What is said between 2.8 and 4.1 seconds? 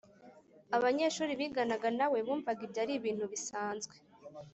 ari ibintu bisanzwe